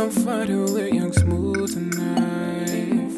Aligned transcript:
I'm 0.00 0.10
fighting 0.10 0.62
with 0.62 0.94
young 0.94 1.12
smooth 1.12 1.72
tonight. 1.72 3.16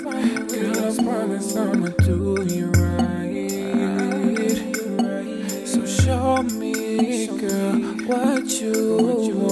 Girl, 0.49 0.79
I 0.79 1.05
promise 1.05 1.55
I'ma 1.55 1.89
do 1.99 2.43
you 2.49 2.71
right. 2.71 3.51
So 5.67 5.85
show 5.85 6.43
me, 6.43 7.27
girl, 7.27 7.75
what 8.07 8.47
you 8.61 9.37
want. 9.37 9.50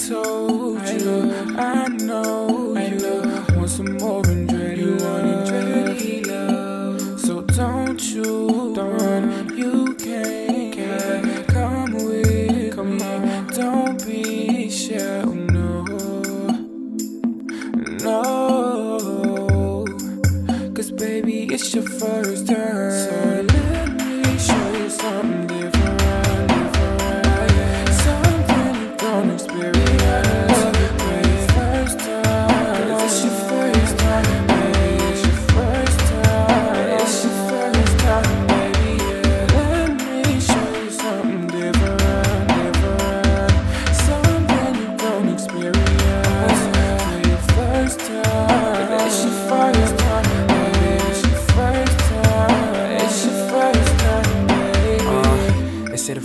Cause 0.00 0.12
I 0.12 0.14
told 0.14 0.88
you, 0.88 1.56
I 1.58 1.86
know 1.88 2.74
you 2.74 3.20
want 3.54 3.68
some 3.68 3.98
more 3.98 4.22
Andretti 4.22 6.26
love. 6.26 7.20
So 7.20 7.42
don't 7.42 8.02
you 8.02 8.72
run, 8.74 9.54
you 9.58 9.94
can't 9.96 11.46
come 11.48 11.92
with 11.92 12.78
me. 12.78 12.98
Don't 13.54 14.02
be 14.06 14.70
shy, 14.70 14.96
oh 14.96 15.34
no, 15.34 15.84
no. 18.00 19.84
Cause 20.74 20.90
baby, 20.92 21.44
it's 21.52 21.74
your 21.74 21.84
first 21.84 22.46
time. 22.46 22.90
So 22.90 23.44
let 23.52 23.92
me 23.98 24.38
show 24.38 24.72
you 24.78 24.88
something 24.88 25.59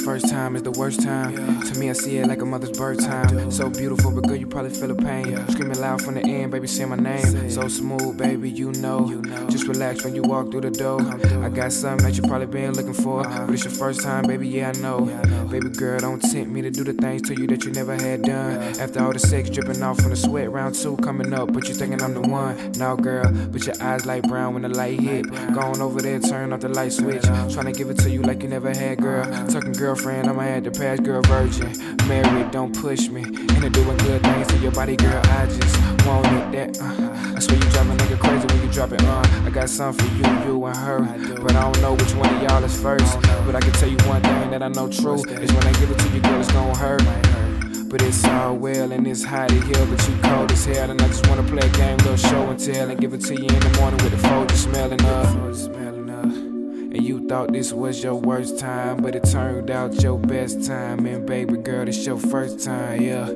first 0.05 0.29
time 0.29 0.55
is 0.55 0.61
the 0.61 0.69
worst 0.69 1.01
time. 1.01 1.33
To 1.61 1.79
me, 1.79 1.89
I 1.89 1.93
see 1.93 2.17
it 2.17 2.27
like 2.27 2.39
a 2.43 2.45
mother's 2.45 2.77
birth 2.77 3.03
time. 3.03 3.49
So 3.49 3.71
beautiful, 3.71 4.11
but 4.11 4.27
girl, 4.27 4.35
you 4.35 4.45
probably 4.45 4.69
feel 4.69 4.89
the 4.89 4.95
pain. 4.95 5.35
Screaming 5.49 5.79
loud 5.79 5.99
from 5.99 6.13
the 6.13 6.21
end, 6.21 6.51
baby, 6.51 6.67
say 6.67 6.85
my 6.85 6.95
name. 6.95 7.49
So 7.49 7.67
smooth, 7.67 8.15
baby, 8.15 8.51
you 8.51 8.71
know. 8.73 9.19
Just 9.49 9.67
relax 9.67 10.03
when 10.03 10.13
you 10.13 10.21
walk 10.21 10.51
through 10.51 10.61
the 10.61 10.69
door. 10.69 11.01
I 11.43 11.49
got 11.49 11.71
something 11.71 12.05
that 12.05 12.15
you 12.15 12.21
probably 12.21 12.45
been 12.45 12.73
looking 12.73 12.93
for. 12.93 13.23
But 13.23 13.49
it's 13.49 13.63
your 13.63 13.73
first 13.73 14.03
time, 14.03 14.27
baby, 14.27 14.47
yeah, 14.47 14.71
I 14.75 14.79
know. 14.79 15.05
Baby 15.49 15.69
girl, 15.69 15.99
don't 15.99 16.19
tempt 16.19 16.51
me 16.51 16.61
to 16.61 16.69
do 16.69 16.83
the 16.83 16.93
things 16.93 17.23
to 17.23 17.33
you 17.33 17.47
that 17.47 17.65
you 17.65 17.71
never 17.71 17.95
had 17.95 18.21
done. 18.21 18.61
After 18.79 19.03
all 19.03 19.11
the 19.11 19.19
sex 19.19 19.49
dripping 19.49 19.81
off 19.81 19.99
from 19.99 20.11
the 20.11 20.15
sweat, 20.15 20.51
round 20.51 20.75
two 20.75 20.97
coming 20.97 21.33
up, 21.33 21.51
but 21.51 21.67
you 21.67 21.73
thinking 21.73 22.03
I'm 22.03 22.13
the 22.13 22.21
one. 22.21 22.73
No, 22.73 22.95
girl, 22.95 23.31
but 23.47 23.65
your 23.65 23.75
eyes 23.81 24.05
light 24.05 24.23
brown 24.23 24.53
when 24.53 24.61
the 24.61 24.69
light 24.69 24.99
hit. 24.99 25.25
Going 25.53 25.81
over 25.81 25.99
there, 25.99 26.19
turn 26.19 26.53
off 26.53 26.59
the 26.59 26.69
light 26.69 26.93
switch. 26.93 27.23
Trying 27.23 27.65
to 27.65 27.71
give 27.71 27.89
it 27.89 27.97
to 27.99 28.09
you 28.11 28.21
like 28.21 28.43
you 28.43 28.49
never 28.49 28.71
had, 28.71 29.01
girl. 29.01 29.25
Talking 29.47 29.73
girlfriend, 29.95 30.29
I'ma 30.29 30.41
add 30.41 30.63
the 30.65 30.71
past 30.71 31.03
girl 31.03 31.21
virgin. 31.21 31.71
Married, 32.07 32.51
don't 32.51 32.75
push 32.75 33.07
me. 33.07 33.23
Into 33.23 33.69
doing 33.69 33.97
good 33.99 34.21
things 34.21 34.47
to 34.47 34.57
your 34.57 34.71
body, 34.71 34.97
girl. 34.97 35.21
I 35.23 35.45
just 35.45 36.05
want 36.05 36.27
it. 36.27 36.51
That 36.51 36.81
uh, 36.81 37.35
I 37.35 37.39
swear 37.39 37.57
you 37.57 37.69
drive 37.71 37.89
a 37.89 37.95
nigga 37.95 38.19
crazy 38.19 38.45
when 38.45 38.61
you 38.61 38.73
drop 38.73 38.91
it. 38.91 39.01
Uh, 39.03 39.23
I 39.45 39.49
got 39.49 39.69
something 39.69 40.05
for 40.05 40.15
you, 40.15 40.45
you 40.45 40.65
and 40.65 40.75
her. 40.75 40.99
But 41.41 41.55
I 41.55 41.71
don't 41.71 41.81
know 41.81 41.93
which 41.93 42.13
one 42.15 42.33
of 42.33 42.43
y'all 42.43 42.63
is 42.63 42.79
first. 42.81 43.21
But 43.45 43.55
I 43.55 43.61
can 43.61 43.71
tell 43.73 43.89
you 43.89 43.97
one 44.07 44.21
thing 44.21 44.51
that 44.51 44.61
I 44.61 44.67
know 44.67 44.89
true 44.89 45.23
is 45.23 45.53
when 45.53 45.63
I 45.63 45.71
give 45.79 45.89
it 45.89 45.99
to 45.99 46.09
you, 46.09 46.19
girl, 46.19 46.41
it's 46.41 46.51
gonna 46.51 46.75
hurt. 46.75 47.03
But 47.87 48.01
it's 48.01 48.25
all 48.25 48.57
well 48.57 48.91
and 48.91 49.07
it's 49.07 49.23
hot 49.23 49.51
in 49.51 49.61
here, 49.61 49.85
but 49.85 50.09
you 50.09 50.17
cold 50.23 50.51
as 50.51 50.65
hell. 50.65 50.91
And 50.91 51.01
I 51.01 51.07
just 51.07 51.25
wanna 51.27 51.43
play 51.43 51.65
a 51.65 51.69
game, 51.69 51.97
little 51.99 52.17
show 52.17 52.49
and 52.49 52.59
tell, 52.59 52.89
and 52.89 52.99
give 52.99 53.13
it 53.13 53.21
to 53.21 53.33
you 53.33 53.47
in 53.47 53.59
the 53.59 53.77
morning 53.79 54.03
with 54.03 54.11
the 54.11 54.27
phone 54.27 54.47
just 54.47 54.63
smelling 54.63 55.01
up. 55.05 56.04
And 56.95 57.03
you 57.03 57.27
thought 57.27 57.51
this 57.51 57.73
was 57.73 58.01
your 58.01 58.15
worst 58.15 58.57
time, 58.57 59.01
but 59.01 59.17
it 59.17 59.25
turned 59.25 59.69
out 59.69 60.01
your 60.01 60.17
best 60.17 60.65
time. 60.65 61.05
And 61.05 61.25
baby 61.25 61.57
girl, 61.57 61.89
it's 61.89 62.05
your 62.05 62.17
first 62.17 62.63
time, 62.63 63.01
yeah. 63.01 63.33